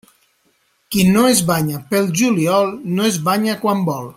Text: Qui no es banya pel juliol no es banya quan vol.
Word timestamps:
Qui 0.95 1.03
no 1.17 1.25
es 1.33 1.43
banya 1.51 1.81
pel 1.91 2.09
juliol 2.23 2.75
no 2.97 3.07
es 3.11 3.21
banya 3.29 3.59
quan 3.67 3.85
vol. 3.93 4.09